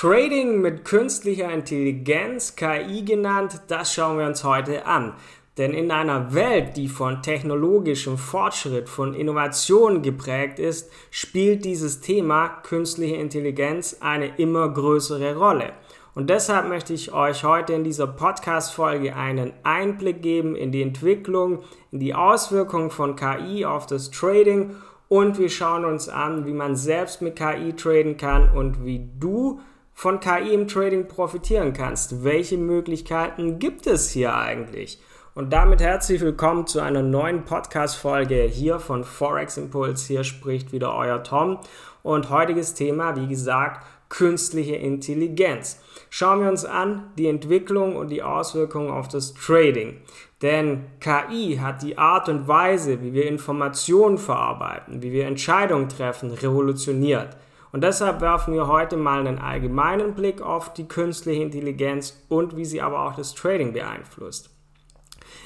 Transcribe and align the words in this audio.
Trading 0.00 0.60
mit 0.60 0.84
künstlicher 0.84 1.50
Intelligenz, 1.50 2.54
KI 2.54 3.02
genannt, 3.02 3.62
das 3.66 3.92
schauen 3.92 4.16
wir 4.16 4.26
uns 4.26 4.44
heute 4.44 4.86
an. 4.86 5.14
Denn 5.56 5.74
in 5.74 5.90
einer 5.90 6.32
Welt, 6.34 6.76
die 6.76 6.86
von 6.86 7.20
technologischem 7.20 8.16
Fortschritt, 8.16 8.88
von 8.88 9.12
Innovation 9.12 10.00
geprägt 10.00 10.60
ist, 10.60 10.88
spielt 11.10 11.64
dieses 11.64 12.00
Thema 12.00 12.46
künstliche 12.62 13.16
Intelligenz 13.16 13.96
eine 13.98 14.36
immer 14.36 14.68
größere 14.68 15.36
Rolle. 15.36 15.72
Und 16.14 16.30
deshalb 16.30 16.68
möchte 16.68 16.94
ich 16.94 17.12
euch 17.12 17.42
heute 17.42 17.72
in 17.72 17.82
dieser 17.82 18.06
Podcast-Folge 18.06 19.16
einen 19.16 19.52
Einblick 19.64 20.22
geben 20.22 20.54
in 20.54 20.70
die 20.70 20.82
Entwicklung, 20.82 21.64
in 21.90 21.98
die 21.98 22.14
Auswirkungen 22.14 22.92
von 22.92 23.16
KI 23.16 23.64
auf 23.64 23.86
das 23.86 24.12
Trading 24.12 24.76
und 25.08 25.38
wir 25.40 25.48
schauen 25.48 25.84
uns 25.84 26.08
an, 26.08 26.46
wie 26.46 26.52
man 26.52 26.76
selbst 26.76 27.20
mit 27.20 27.34
KI 27.34 27.72
traden 27.72 28.16
kann 28.16 28.50
und 28.50 28.84
wie 28.84 29.08
du 29.18 29.60
von 29.98 30.20
KI 30.20 30.54
im 30.54 30.68
Trading 30.68 31.08
profitieren 31.08 31.72
kannst. 31.72 32.22
Welche 32.22 32.56
Möglichkeiten 32.56 33.58
gibt 33.58 33.88
es 33.88 34.10
hier 34.10 34.32
eigentlich? 34.32 35.00
Und 35.34 35.52
damit 35.52 35.80
herzlich 35.80 36.20
willkommen 36.20 36.68
zu 36.68 36.78
einer 36.78 37.02
neuen 37.02 37.44
Podcast-Folge 37.44 38.42
hier 38.42 38.78
von 38.78 39.02
Forex 39.02 39.56
Impulse. 39.56 40.06
Hier 40.06 40.22
spricht 40.22 40.70
wieder 40.70 40.94
euer 40.94 41.24
Tom. 41.24 41.58
Und 42.04 42.30
heutiges 42.30 42.74
Thema, 42.74 43.16
wie 43.16 43.26
gesagt, 43.26 43.84
künstliche 44.08 44.76
Intelligenz. 44.76 45.80
Schauen 46.10 46.42
wir 46.42 46.48
uns 46.48 46.64
an 46.64 47.10
die 47.18 47.26
Entwicklung 47.26 47.96
und 47.96 48.10
die 48.10 48.22
Auswirkungen 48.22 48.92
auf 48.92 49.08
das 49.08 49.34
Trading. 49.34 49.96
Denn 50.42 50.84
KI 51.00 51.58
hat 51.60 51.82
die 51.82 51.98
Art 51.98 52.28
und 52.28 52.46
Weise, 52.46 53.02
wie 53.02 53.14
wir 53.14 53.26
Informationen 53.26 54.16
verarbeiten, 54.16 55.02
wie 55.02 55.10
wir 55.10 55.26
Entscheidungen 55.26 55.88
treffen, 55.88 56.30
revolutioniert. 56.30 57.36
Und 57.72 57.84
deshalb 57.84 58.20
werfen 58.20 58.54
wir 58.54 58.66
heute 58.66 58.96
mal 58.96 59.20
einen 59.20 59.38
allgemeinen 59.38 60.14
Blick 60.14 60.40
auf 60.40 60.72
die 60.72 60.88
künstliche 60.88 61.42
Intelligenz 61.42 62.24
und 62.28 62.56
wie 62.56 62.64
sie 62.64 62.80
aber 62.80 63.06
auch 63.06 63.14
das 63.14 63.34
Trading 63.34 63.72
beeinflusst. 63.72 64.50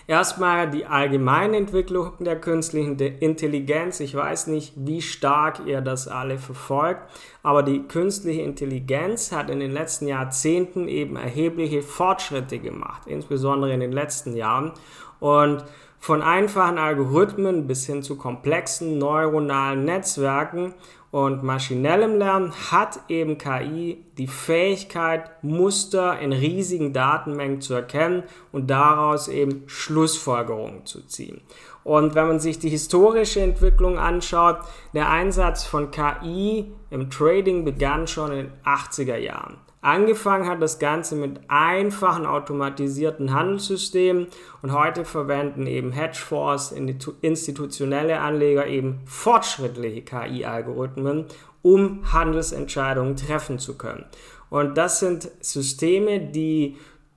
Erstmal 0.07 0.69
die 0.71 0.85
allgemeine 0.85 1.57
Entwicklung 1.57 2.13
der 2.21 2.41
künstlichen 2.41 2.99
Intelligenz. 2.99 4.01
Ich 4.01 4.15
weiß 4.15 4.49
nicht, 4.49 4.73
wie 4.77 5.01
stark 5.01 5.61
ihr 5.67 5.81
das 5.81 6.09
alle 6.09 6.39
verfolgt, 6.39 7.03
aber 7.43 7.63
die 7.63 7.85
künstliche 7.85 8.43
Intelligenz 8.43 9.33
hat 9.33 9.49
in 9.49 9.61
den 9.61 9.71
letzten 9.71 10.09
Jahrzehnten 10.09 10.89
eben 10.89 11.17
erhebliche 11.17 11.83
Fortschritte 11.83 12.59
gemacht, 12.59 13.03
insbesondere 13.07 13.73
in 13.73 13.81
den 13.81 13.93
letzten 13.93 14.37
Jahren. 14.37 14.73
Und 15.21 15.65
von 16.03 16.21
einfachen 16.21 16.79
Algorithmen 16.79 17.69
bis 17.69 17.87
hin 17.87 18.03
zu 18.03 18.17
komplexen 18.17 18.99
neuronalen 18.99 19.85
Netzwerken 19.85 20.75
und 21.13 21.45
maschinellem 21.45 22.19
Lernen 22.19 22.53
hat 22.73 22.99
eben 23.07 23.39
KI 23.39 24.05
die 24.19 24.27
Fähigkeit, 24.27 25.31
Muster 25.45 26.19
in 26.19 26.33
riesigen 26.33 26.93
Datenmengen 26.93 27.61
zu 27.61 27.75
erkennen 27.75 28.25
und 28.51 28.69
daraus 28.69 29.29
eben 29.29 29.63
Schlussfolgerungen 29.69 30.87
zu 30.87 31.07
ziehen. 31.07 31.41
Und 31.85 32.17
wenn 32.17 32.27
man 32.27 32.41
sich 32.41 32.59
die 32.59 32.71
historische 32.71 33.41
Entwicklung 33.41 33.97
anschaut, 33.97 34.59
der 34.95 35.09
Einsatz 35.09 35.63
von 35.63 35.93
KI 35.93 36.73
im 36.91 37.11
Trading 37.11 37.65
begann 37.65 38.09
schon 38.09 38.33
in 38.33 38.39
den 38.39 38.53
80er 38.65 39.19
Jahren. 39.19 39.57
Angefangen 39.83 40.49
hat 40.49 40.63
das 40.63 40.79
Ganze 40.79 41.17
mit 41.17 41.41
einfachen 41.49 42.25
automatisierten 42.25 43.35
Handelssystemen 43.35 44.29
und 44.63 44.73
heute 44.73 45.05
verwenden 45.05 45.67
eben 45.67 45.91
Hedgefonds, 45.91 46.73
institutionelle 47.21 48.21
Anleger 48.21 48.69
eben 48.69 49.01
fortschrittliche 49.07 50.03
KI-Algorithmen, 50.03 51.27
um 51.63 52.13
Handelsentscheidungen 52.13 53.17
treffen 53.17 53.59
zu 53.59 53.77
können. 53.77 54.05
Und 54.51 54.79
das 54.79 55.01
sind 55.01 55.29
Systeme, 55.41 56.21
die 56.21 56.77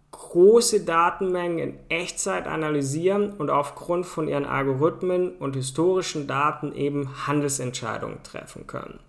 große 0.10 0.86
Datenmengen 0.86 1.60
in 1.60 1.80
Echtzeit 1.90 2.48
analysieren 2.48 3.34
und 3.34 3.52
aufgrund 3.52 4.08
von 4.08 4.28
ihren 4.28 4.46
Algorithmen 4.46 5.36
und 5.36 5.56
historischen 5.56 6.26
Daten 6.26 6.74
eben 6.74 7.28
Handelsentscheidungen 7.28 8.24
treffen 8.24 8.66
können. 8.66 9.00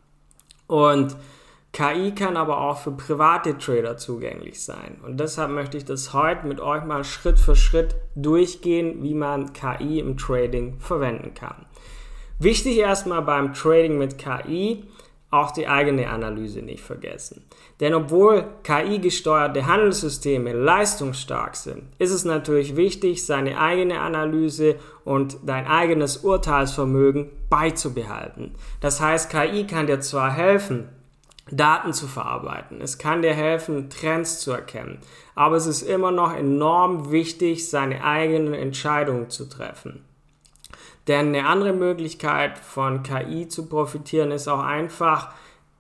Und 0.67 1.17
KI 1.77 2.13
kann 2.15 2.39
aber 2.39 2.63
auch 2.63 2.79
für 2.79 2.93
private 2.93 3.59
Trader 3.59 3.99
zugänglich 3.99 4.65
sein. 4.65 4.97
Und 5.05 5.21
deshalb 5.21 5.51
möchte 5.51 5.77
ich 5.77 5.85
das 5.85 6.15
heute 6.15 6.47
mit 6.47 6.59
euch 6.59 6.85
mal 6.85 7.05
Schritt 7.05 7.39
für 7.39 7.55
Schritt 7.55 7.97
durchgehen, 8.15 9.03
wie 9.03 9.13
man 9.13 9.53
KI 9.53 9.99
im 9.99 10.17
Trading 10.17 10.81
verwenden 10.81 11.35
kann. 11.35 11.67
Wichtig 12.39 12.79
erstmal 12.79 13.21
beim 13.21 13.53
Trading 13.53 13.99
mit 13.99 14.17
KI, 14.17 14.85
auch 15.31 15.51
die 15.51 15.69
eigene 15.69 16.09
Analyse 16.09 16.63
nicht 16.63 16.83
vergessen. 16.83 17.45
Denn 17.81 17.93
obwohl 17.93 18.47
KI-gesteuerte 18.63 19.67
Handelssysteme 19.67 20.55
leistungsstark 20.55 21.57
sind, 21.57 21.83
ist 21.99 22.13
es 22.13 22.25
natürlich 22.25 22.77
wichtig, 22.77 23.27
seine 23.27 23.61
eigene 23.61 24.01
Analyse 24.01 24.77
und 25.05 25.37
dein 25.45 25.67
eigenes 25.67 26.19
Urteilsvermögen 26.19 27.29
beizubehalten. 27.51 28.55
Das 28.81 29.03
heißt, 29.03 29.29
KI 29.29 29.67
kann 29.67 29.89
dir 29.89 30.01
zwar 30.01 30.33
helfen, 30.33 30.89
Daten 31.51 31.93
zu 31.93 32.09
verarbeiten. 32.09 32.81
Es 32.81 32.99
kann 32.99 33.23
dir 33.23 33.35
helfen, 33.35 33.89
Trends 33.89 34.41
zu 34.41 34.51
erkennen. 34.51 34.99
Aber 35.35 35.57
es 35.57 35.67
ist 35.67 35.83
immer 35.83 36.11
noch 36.11 36.35
enorm 36.35 37.13
wichtig, 37.13 37.71
seine 37.71 38.03
eigenen 38.03 38.55
Entscheidungen 38.55 39.31
zu 39.31 39.49
treffen. 39.49 40.05
Denn 41.07 41.29
eine 41.29 41.47
andere 41.47 41.73
Möglichkeit 41.73 42.59
von 42.59 43.05
KI 43.05 43.47
zu 43.47 43.67
profitieren 43.67 44.33
ist 44.33 44.49
auch 44.49 44.63
einfach 44.63 45.33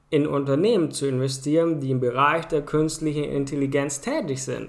in 0.08 0.28
Unternehmen 0.28 0.92
zu 0.92 1.08
investieren, 1.08 1.80
die 1.80 1.90
im 1.90 1.98
Bereich 1.98 2.46
der 2.46 2.62
künstlichen 2.62 3.24
Intelligenz 3.24 4.00
tätig 4.00 4.44
sind. 4.44 4.68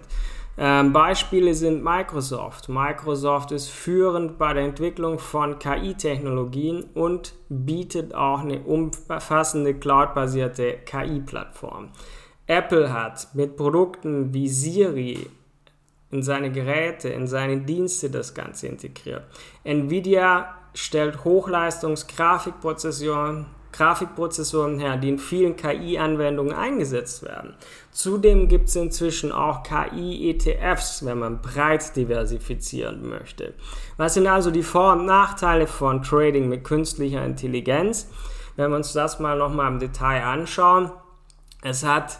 Ähm, 0.59 0.91
Beispiele 0.91 1.53
sind 1.53 1.83
Microsoft. 1.83 2.67
Microsoft 2.67 3.51
ist 3.51 3.69
führend 3.69 4.39
bei 4.39 4.53
der 4.53 4.63
Entwicklung 4.63 5.19
von 5.19 5.59
KI-Technologien 5.59 6.85
und 6.95 7.35
bietet 7.47 8.15
auch 8.15 8.39
eine 8.39 8.61
umfassende 8.61 9.75
cloud-basierte 9.75 10.79
KI-Plattform. 10.83 11.89
Apple 12.47 12.91
hat 12.91 13.35
mit 13.35 13.55
Produkten 13.55 14.33
wie 14.33 14.47
Siri 14.47 15.29
in 16.09 16.23
seine 16.23 16.51
Geräte, 16.51 17.09
in 17.09 17.27
seine 17.27 17.57
Dienste 17.57 18.09
das 18.09 18.33
Ganze 18.33 18.65
integriert. 18.67 19.25
Nvidia 19.63 20.55
stellt 20.73 21.23
Hochleistungs-Grafikprozessoren 21.23 23.45
Grafikprozessoren 23.71 24.79
her, 24.79 24.97
die 24.97 25.09
in 25.09 25.19
vielen 25.19 25.55
KI-Anwendungen 25.55 26.53
eingesetzt 26.53 27.23
werden. 27.23 27.55
Zudem 27.91 28.47
gibt 28.47 28.69
es 28.69 28.75
inzwischen 28.75 29.31
auch 29.31 29.63
KI-ETFs, 29.63 31.05
wenn 31.05 31.19
man 31.19 31.41
breit 31.41 31.95
diversifizieren 31.95 33.07
möchte. 33.07 33.53
Was 33.97 34.15
sind 34.15 34.27
also 34.27 34.51
die 34.51 34.63
Vor- 34.63 34.93
und 34.93 35.05
Nachteile 35.05 35.67
von 35.67 36.01
Trading 36.03 36.47
mit 36.47 36.63
künstlicher 36.63 37.23
Intelligenz? 37.25 38.07
Wenn 38.55 38.71
wir 38.71 38.77
uns 38.77 38.93
das 38.93 39.19
mal 39.19 39.37
nochmal 39.37 39.71
im 39.71 39.79
Detail 39.79 40.23
anschauen, 40.23 40.91
es 41.61 41.83
hat 41.83 42.19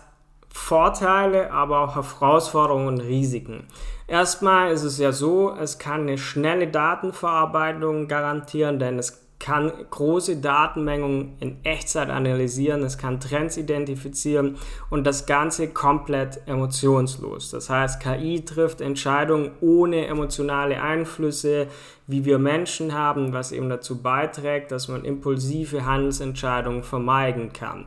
Vorteile, 0.49 1.51
aber 1.51 1.79
auch 1.81 1.95
Herausforderungen 1.95 2.87
und 2.87 3.01
Risiken. 3.01 3.67
Erstmal 4.07 4.71
ist 4.71 4.83
es 4.83 4.97
ja 4.97 5.11
so, 5.11 5.55
es 5.59 5.79
kann 5.79 6.01
eine 6.01 6.17
schnelle 6.17 6.67
Datenverarbeitung 6.67 8.07
garantieren, 8.07 8.79
denn 8.79 8.97
es 8.97 9.26
kann 9.39 9.71
große 9.91 10.37
Datenmengen 10.37 11.37
in 11.39 11.57
Echtzeit 11.63 12.09
analysieren, 12.09 12.83
es 12.83 12.97
kann 12.97 13.19
Trends 13.19 13.57
identifizieren 13.57 14.57
und 14.89 15.05
das 15.05 15.25
Ganze 15.25 15.67
komplett 15.67 16.41
emotionslos. 16.47 17.51
Das 17.51 17.69
heißt, 17.69 18.01
KI 18.01 18.43
trifft 18.43 18.81
Entscheidungen 18.81 19.51
ohne 19.61 20.07
emotionale 20.07 20.81
Einflüsse, 20.81 21.67
wie 22.07 22.25
wir 22.25 22.39
Menschen 22.39 22.93
haben, 22.93 23.33
was 23.33 23.51
eben 23.51 23.69
dazu 23.69 24.01
beiträgt, 24.01 24.71
dass 24.71 24.87
man 24.87 25.05
impulsive 25.05 25.85
Handelsentscheidungen 25.85 26.83
vermeiden 26.83 27.53
kann. 27.53 27.85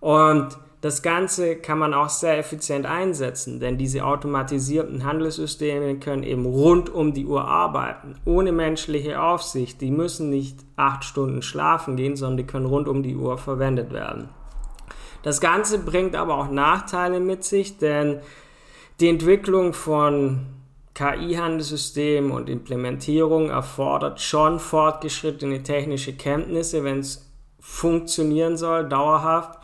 Und 0.00 0.56
das 0.80 1.02
Ganze 1.02 1.56
kann 1.56 1.78
man 1.78 1.92
auch 1.92 2.08
sehr 2.08 2.38
effizient 2.38 2.86
einsetzen, 2.86 3.58
denn 3.58 3.78
diese 3.78 4.04
automatisierten 4.04 5.04
Handelssysteme 5.04 5.98
können 5.98 6.22
eben 6.22 6.46
rund 6.46 6.88
um 6.88 7.14
die 7.14 7.26
Uhr 7.26 7.48
arbeiten, 7.48 8.14
ohne 8.24 8.52
menschliche 8.52 9.20
Aufsicht. 9.20 9.80
Die 9.80 9.90
müssen 9.90 10.30
nicht 10.30 10.60
acht 10.76 11.04
Stunden 11.04 11.42
schlafen 11.42 11.96
gehen, 11.96 12.14
sondern 12.14 12.36
die 12.36 12.46
können 12.46 12.66
rund 12.66 12.86
um 12.86 13.02
die 13.02 13.16
Uhr 13.16 13.38
verwendet 13.38 13.92
werden. 13.92 14.28
Das 15.22 15.40
Ganze 15.40 15.80
bringt 15.80 16.14
aber 16.14 16.36
auch 16.36 16.48
Nachteile 16.48 17.18
mit 17.18 17.42
sich, 17.42 17.78
denn 17.78 18.20
die 19.00 19.08
Entwicklung 19.08 19.72
von 19.72 20.46
KI-Handelssystemen 20.94 22.30
und 22.30 22.48
Implementierung 22.48 23.50
erfordert 23.50 24.20
schon 24.20 24.60
fortgeschrittene 24.60 25.62
technische 25.62 26.16
Kenntnisse, 26.16 26.84
wenn 26.84 27.00
es 27.00 27.30
funktionieren 27.60 28.56
soll, 28.56 28.88
dauerhaft. 28.88 29.58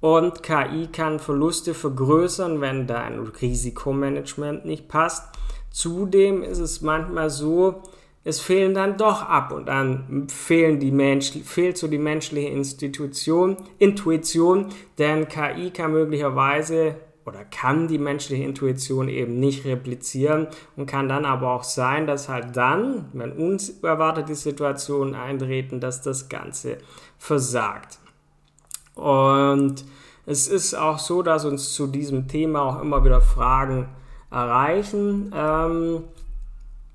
Und 0.00 0.42
KI 0.42 0.88
kann 0.92 1.18
Verluste 1.18 1.74
vergrößern, 1.74 2.60
wenn 2.60 2.86
dein 2.86 3.18
Risikomanagement 3.18 4.64
nicht 4.64 4.88
passt. 4.88 5.24
Zudem 5.70 6.42
ist 6.42 6.58
es 6.58 6.82
manchmal 6.82 7.30
so, 7.30 7.82
es 8.24 8.40
fehlen 8.40 8.74
dann 8.74 8.96
doch 8.96 9.22
ab 9.22 9.52
und 9.52 9.70
an 9.70 10.26
fehlen 10.28 10.80
die 10.80 10.90
Mensch, 10.90 11.30
fehlt 11.44 11.78
so 11.78 11.88
die 11.88 11.98
menschliche 11.98 12.48
Institution, 12.48 13.56
Intuition, 13.78 14.66
denn 14.98 15.28
KI 15.28 15.70
kann 15.70 15.92
möglicherweise 15.92 16.96
oder 17.24 17.44
kann 17.44 17.88
die 17.88 17.98
menschliche 17.98 18.42
Intuition 18.42 19.08
eben 19.08 19.38
nicht 19.38 19.64
replizieren 19.64 20.48
und 20.76 20.86
kann 20.86 21.08
dann 21.08 21.24
aber 21.24 21.52
auch 21.52 21.64
sein, 21.64 22.06
dass 22.06 22.28
halt 22.28 22.56
dann, 22.56 23.06
wenn 23.12 23.32
unerwartete 23.32 24.34
Situationen 24.34 25.14
eintreten, 25.14 25.80
dass 25.80 26.02
das 26.02 26.28
Ganze 26.28 26.78
versagt. 27.18 27.98
Und 28.98 29.84
es 30.26 30.48
ist 30.48 30.74
auch 30.74 30.98
so, 30.98 31.22
dass 31.22 31.44
uns 31.44 31.72
zu 31.72 31.86
diesem 31.86 32.28
Thema 32.28 32.62
auch 32.62 32.82
immer 32.82 33.04
wieder 33.04 33.20
Fragen 33.20 33.88
erreichen. 34.30 35.32
Ähm, 35.34 36.04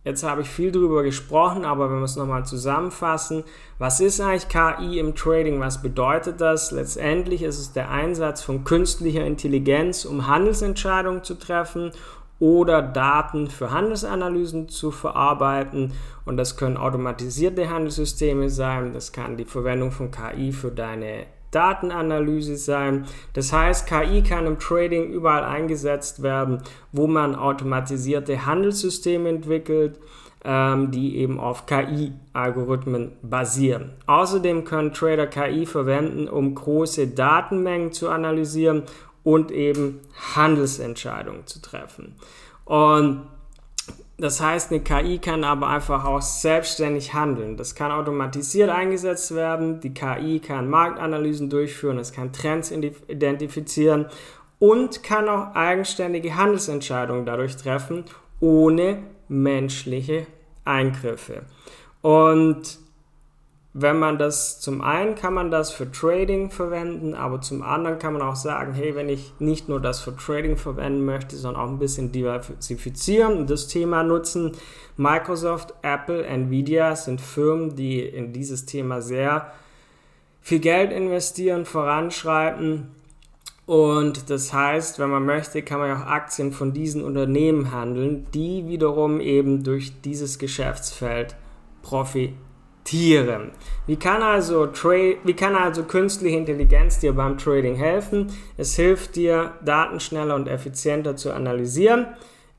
Jetzt 0.03 0.23
habe 0.23 0.41
ich 0.41 0.49
viel 0.49 0.71
darüber 0.71 1.01
gesprochen, 1.01 1.63
aber 1.63 1.89
wenn 1.89 1.99
wir 1.99 2.03
es 2.03 2.17
nochmal 2.17 2.45
zusammenfassen, 2.45 3.45
was 3.79 4.01
ist 4.01 4.19
eigentlich 4.19 4.49
KI 4.49 4.99
im 4.99 5.15
Trading? 5.15 5.61
Was 5.61 5.81
bedeutet 5.81 6.41
das? 6.41 6.71
Letztendlich 6.71 7.41
ist 7.41 7.57
es 7.57 7.71
der 7.71 7.89
Einsatz 7.89 8.41
von 8.41 8.65
künstlicher 8.65 9.25
Intelligenz, 9.25 10.03
um 10.03 10.27
Handelsentscheidungen 10.27 11.23
zu 11.23 11.35
treffen 11.35 11.91
oder 12.37 12.81
Daten 12.81 13.49
für 13.49 13.71
Handelsanalysen 13.71 14.67
zu 14.67 14.91
verarbeiten. 14.91 15.93
Und 16.25 16.35
das 16.35 16.57
können 16.57 16.75
automatisierte 16.75 17.69
Handelssysteme 17.69 18.49
sein, 18.49 18.91
das 18.91 19.13
kann 19.13 19.37
die 19.37 19.45
Verwendung 19.45 19.91
von 19.91 20.11
KI 20.11 20.51
für 20.51 20.71
deine 20.71 21.27
Datenanalyse 21.53 22.57
sein. 22.57 23.05
Das 23.33 23.53
heißt, 23.53 23.87
KI 23.87 24.23
kann 24.23 24.45
im 24.47 24.59
Trading 24.59 25.11
überall 25.11 25.43
eingesetzt 25.43 26.23
werden, 26.23 26.61
wo 26.91 27.07
man 27.07 27.35
automatisierte 27.35 28.45
Handelssysteme 28.45 29.29
entwickelt, 29.29 29.99
ähm, 30.45 30.91
die 30.91 31.17
eben 31.17 31.39
auf 31.39 31.65
KI-Algorithmen 31.65 33.13
basieren. 33.21 33.91
Außerdem 34.07 34.65
können 34.65 34.93
Trader 34.93 35.27
KI 35.27 35.65
verwenden, 35.65 36.27
um 36.27 36.53
große 36.53 37.07
Datenmengen 37.07 37.91
zu 37.91 38.09
analysieren 38.09 38.83
und 39.23 39.51
eben 39.51 40.01
Handelsentscheidungen 40.35 41.47
zu 41.47 41.61
treffen. 41.61 42.15
Und 42.65 43.23
das 44.23 44.39
heißt, 44.39 44.71
eine 44.71 44.79
KI 44.79 45.17
kann 45.17 45.43
aber 45.43 45.67
einfach 45.67 46.05
auch 46.05 46.21
selbstständig 46.21 47.13
handeln. 47.13 47.57
Das 47.57 47.75
kann 47.75 47.91
automatisiert 47.91 48.69
eingesetzt 48.69 49.35
werden. 49.35 49.81
Die 49.81 49.93
KI 49.93 50.39
kann 50.39 50.69
Marktanalysen 50.69 51.49
durchführen, 51.49 51.97
es 51.97 52.13
kann 52.13 52.31
Trends 52.31 52.71
identifizieren 52.71 54.05
und 54.59 55.03
kann 55.03 55.27
auch 55.27 55.53
eigenständige 55.55 56.37
Handelsentscheidungen 56.37 57.25
dadurch 57.25 57.57
treffen, 57.57 58.05
ohne 58.39 58.99
menschliche 59.27 60.25
Eingriffe. 60.63 61.41
Und 62.01 62.79
wenn 63.75 63.97
man 63.97 64.19
das 64.19 64.59
zum 64.59 64.81
einen 64.81 65.15
kann 65.15 65.33
man 65.33 65.49
das 65.49 65.71
für 65.71 65.91
Trading 65.91 66.51
verwenden, 66.51 67.15
aber 67.15 67.41
zum 67.41 67.63
anderen 67.63 67.97
kann 67.97 68.13
man 68.13 68.21
auch 68.21 68.35
sagen, 68.35 68.73
hey, 68.73 68.95
wenn 68.95 69.09
ich 69.09 69.33
nicht 69.39 69.67
nur 69.67 69.79
das 69.79 69.99
für 70.01 70.15
Trading 70.15 70.57
verwenden 70.57 71.03
möchte, 71.05 71.35
sondern 71.35 71.63
auch 71.63 71.69
ein 71.69 71.79
bisschen 71.79 72.11
diversifizieren 72.11 73.35
und 73.35 73.49
das 73.49 73.67
Thema 73.67 74.03
nutzen. 74.03 74.51
Microsoft, 74.95 75.73
Apple, 75.81 76.23
Nvidia 76.23 76.95
sind 76.95 77.19
Firmen, 77.19 77.75
die 77.75 78.01
in 78.01 78.31
dieses 78.31 78.67
Thema 78.67 79.01
sehr 79.01 79.51
viel 80.39 80.59
Geld 80.59 80.91
investieren, 80.91 81.65
voranschreiten. 81.65 82.89
Und 83.65 84.29
das 84.29 84.53
heißt, 84.53 84.99
wenn 84.99 85.09
man 85.09 85.25
möchte, 85.25 85.63
kann 85.63 85.79
man 85.79 85.87
ja 85.87 85.95
auch 85.95 86.05
Aktien 86.05 86.51
von 86.51 86.73
diesen 86.73 87.03
Unternehmen 87.03 87.71
handeln, 87.71 88.27
die 88.35 88.67
wiederum 88.67 89.19
eben 89.19 89.63
durch 89.63 89.99
dieses 90.01 90.37
Geschäftsfeld 90.37 91.35
profitieren 91.81 92.42
Tieren. 92.83 93.51
Wie 93.87 93.95
kann, 93.95 94.21
also 94.21 94.69
wie 94.71 95.33
kann 95.33 95.55
also 95.55 95.83
künstliche 95.83 96.37
Intelligenz 96.37 96.99
dir 96.99 97.13
beim 97.13 97.37
Trading 97.37 97.75
helfen? 97.75 98.31
Es 98.57 98.75
hilft 98.75 99.15
dir, 99.15 99.53
Daten 99.63 99.99
schneller 99.99 100.35
und 100.35 100.47
effizienter 100.47 101.15
zu 101.15 101.33
analysieren. 101.33 102.07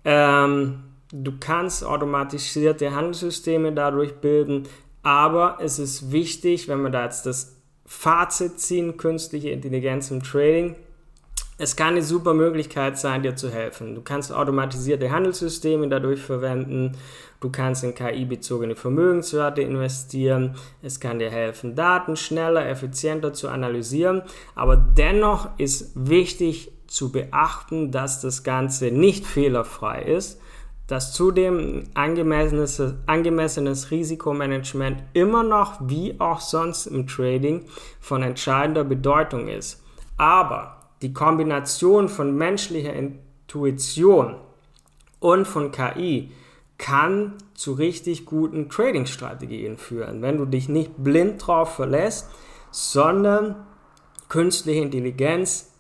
Ähm, 0.04 0.84
du 1.12 1.32
kannst 1.38 1.84
automatisierte 1.84 2.94
Handelssysteme 2.94 3.72
dadurch 3.72 4.14
bilden, 4.16 4.64
aber 5.02 5.58
es 5.60 5.78
ist 5.78 6.12
wichtig, 6.12 6.68
wenn 6.68 6.82
wir 6.82 6.90
da 6.90 7.04
jetzt 7.04 7.26
das 7.26 7.56
Fazit 7.86 8.58
ziehen, 8.58 8.96
künstliche 8.96 9.50
Intelligenz 9.50 10.10
im 10.10 10.22
Trading, 10.22 10.76
es 11.56 11.76
kann 11.76 11.94
eine 11.94 12.02
super 12.02 12.34
Möglichkeit 12.34 12.98
sein, 12.98 13.22
dir 13.22 13.36
zu 13.36 13.50
helfen. 13.50 13.94
Du 13.94 14.02
kannst 14.02 14.32
automatisierte 14.32 15.12
Handelssysteme 15.12 15.88
dadurch 15.88 16.20
verwenden. 16.20 16.96
Du 17.40 17.50
kannst 17.50 17.84
in 17.84 17.94
KI-bezogene 17.94 18.74
Vermögenswerte 18.74 19.62
investieren. 19.62 20.56
Es 20.82 20.98
kann 20.98 21.20
dir 21.20 21.30
helfen, 21.30 21.76
Daten 21.76 22.16
schneller, 22.16 22.66
effizienter 22.66 23.32
zu 23.32 23.48
analysieren. 23.48 24.22
Aber 24.54 24.76
dennoch 24.76 25.48
ist 25.58 25.92
wichtig 25.94 26.72
zu 26.88 27.12
beachten, 27.12 27.92
dass 27.92 28.20
das 28.20 28.42
Ganze 28.42 28.90
nicht 28.90 29.26
fehlerfrei 29.26 30.02
ist, 30.02 30.40
dass 30.86 31.12
zudem 31.12 31.84
angemessenes, 31.94 32.82
angemessenes 33.06 33.90
Risikomanagement 33.90 35.02
immer 35.12 35.42
noch, 35.42 35.80
wie 35.80 36.18
auch 36.20 36.40
sonst 36.40 36.86
im 36.86 37.06
Trading, 37.06 37.64
von 38.00 38.22
entscheidender 38.22 38.84
Bedeutung 38.84 39.48
ist. 39.48 39.82
Aber 40.16 40.83
die 41.02 41.12
Kombination 41.12 42.08
von 42.08 42.36
menschlicher 42.36 42.92
Intuition 42.92 44.36
und 45.20 45.46
von 45.46 45.72
KI 45.72 46.30
kann 46.78 47.34
zu 47.54 47.72
richtig 47.72 48.26
guten 48.26 48.68
Trading-Strategien 48.68 49.78
führen, 49.78 50.22
wenn 50.22 50.38
du 50.38 50.44
dich 50.44 50.68
nicht 50.68 50.92
blind 50.98 51.46
drauf 51.46 51.76
verlässt, 51.76 52.28
sondern 52.70 53.56
künstliche 54.28 54.82
Intelligenz 54.82 55.70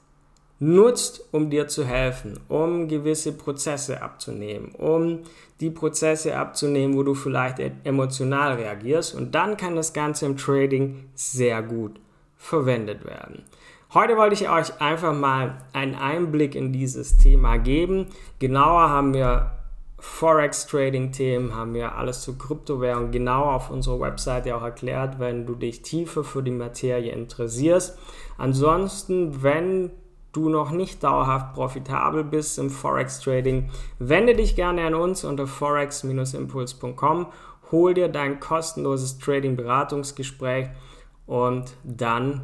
nutzt, 0.60 1.24
um 1.32 1.50
dir 1.50 1.66
zu 1.68 1.84
helfen, 1.84 2.38
um 2.48 2.88
gewisse 2.88 3.32
Prozesse 3.32 4.02
abzunehmen, 4.02 4.70
um 4.72 5.20
die 5.60 5.70
Prozesse 5.70 6.36
abzunehmen, 6.36 6.96
wo 6.96 7.02
du 7.02 7.14
vielleicht 7.14 7.58
e-, 7.58 7.72
emotional 7.84 8.54
reagierst 8.54 9.14
und 9.14 9.34
dann 9.34 9.56
kann 9.56 9.76
das 9.76 9.92
Ganze 9.92 10.26
im 10.26 10.36
Trading 10.36 11.08
sehr 11.14 11.62
gut 11.62 12.00
verwendet 12.36 13.04
werden. 13.04 13.44
Heute 13.92 14.16
wollte 14.16 14.34
ich 14.34 14.48
euch 14.48 14.80
einfach 14.80 15.14
mal 15.14 15.58
einen 15.72 15.94
Einblick 15.94 16.54
in 16.54 16.72
dieses 16.72 17.16
Thema 17.16 17.58
geben. 17.58 18.06
Genauer 18.38 18.88
haben 18.88 19.14
wir 19.14 19.52
Forex-Trading-Themen, 20.04 21.54
haben 21.54 21.74
wir 21.74 21.96
alles 21.96 22.20
zu 22.20 22.36
Kryptowährungen 22.36 23.10
genau 23.10 23.44
auf 23.44 23.70
unserer 23.70 24.00
Webseite 24.00 24.54
auch 24.54 24.62
erklärt, 24.62 25.18
wenn 25.18 25.46
du 25.46 25.54
dich 25.54 25.82
tiefer 25.82 26.24
für 26.24 26.42
die 26.42 26.50
Materie 26.50 27.12
interessierst. 27.12 27.98
Ansonsten, 28.36 29.42
wenn 29.42 29.90
du 30.32 30.50
noch 30.50 30.72
nicht 30.72 31.02
dauerhaft 31.02 31.54
profitabel 31.54 32.22
bist 32.22 32.58
im 32.58 32.68
Forex-Trading, 32.68 33.70
wende 33.98 34.34
dich 34.34 34.56
gerne 34.56 34.84
an 34.86 34.94
uns 34.94 35.24
unter 35.24 35.46
forex-impuls.com, 35.46 37.26
hol 37.70 37.94
dir 37.94 38.08
dein 38.08 38.40
kostenloses 38.40 39.18
Trading-Beratungsgespräch 39.18 40.68
und 41.26 41.76
dann 41.82 42.42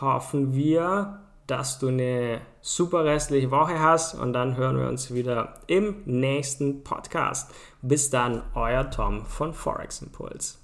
hoffen 0.00 0.54
wir, 0.54 1.20
dass 1.46 1.78
du 1.78 1.88
eine 1.88 2.40
super 2.60 3.04
restliche 3.04 3.50
Woche 3.50 3.80
hast 3.80 4.14
und 4.14 4.32
dann 4.32 4.56
hören 4.56 4.78
wir 4.78 4.88
uns 4.88 5.12
wieder 5.12 5.60
im 5.66 6.02
nächsten 6.04 6.84
Podcast. 6.84 7.52
Bis 7.82 8.10
dann, 8.10 8.42
euer 8.54 8.90
Tom 8.90 9.26
von 9.26 9.52
Forex 9.52 10.02
Impulse. 10.02 10.59